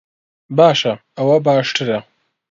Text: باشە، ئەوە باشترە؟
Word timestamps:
باشە، 0.57 0.93
ئەوە 1.17 1.37
باشترە؟ 1.45 1.97